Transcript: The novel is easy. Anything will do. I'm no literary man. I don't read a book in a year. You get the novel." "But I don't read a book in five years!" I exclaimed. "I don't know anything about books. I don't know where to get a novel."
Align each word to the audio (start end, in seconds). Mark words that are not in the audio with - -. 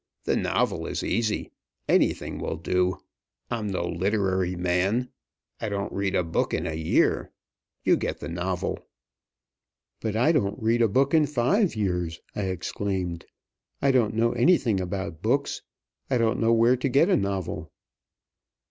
The 0.23 0.35
novel 0.35 0.87
is 0.87 1.03
easy. 1.03 1.51
Anything 1.87 2.39
will 2.39 2.55
do. 2.55 3.03
I'm 3.51 3.67
no 3.67 3.87
literary 3.87 4.55
man. 4.55 5.09
I 5.59 5.69
don't 5.69 5.93
read 5.93 6.15
a 6.15 6.23
book 6.23 6.55
in 6.55 6.65
a 6.65 6.73
year. 6.73 7.29
You 7.83 7.97
get 7.97 8.19
the 8.19 8.27
novel." 8.27 8.79
"But 9.99 10.15
I 10.15 10.31
don't 10.31 10.59
read 10.59 10.81
a 10.81 10.87
book 10.87 11.13
in 11.13 11.27
five 11.27 11.75
years!" 11.75 12.19
I 12.35 12.45
exclaimed. 12.45 13.25
"I 13.79 13.91
don't 13.91 14.15
know 14.15 14.33
anything 14.33 14.79
about 14.81 15.21
books. 15.21 15.61
I 16.09 16.17
don't 16.17 16.39
know 16.39 16.51
where 16.51 16.77
to 16.77 16.89
get 16.89 17.07
a 17.07 17.15
novel." 17.15 17.71